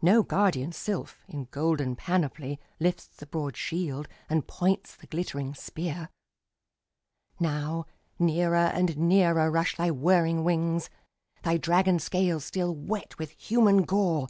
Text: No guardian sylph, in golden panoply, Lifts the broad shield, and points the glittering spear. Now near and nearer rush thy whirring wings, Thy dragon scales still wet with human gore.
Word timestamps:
No 0.00 0.22
guardian 0.22 0.70
sylph, 0.70 1.24
in 1.26 1.46
golden 1.50 1.96
panoply, 1.96 2.60
Lifts 2.78 3.08
the 3.08 3.26
broad 3.26 3.56
shield, 3.56 4.06
and 4.30 4.46
points 4.46 4.94
the 4.94 5.08
glittering 5.08 5.52
spear. 5.52 6.10
Now 7.40 7.84
near 8.20 8.54
and 8.54 8.96
nearer 8.96 9.50
rush 9.50 9.74
thy 9.76 9.90
whirring 9.90 10.44
wings, 10.44 10.90
Thy 11.42 11.56
dragon 11.56 11.98
scales 11.98 12.44
still 12.44 12.72
wet 12.72 13.18
with 13.18 13.30
human 13.30 13.82
gore. 13.82 14.28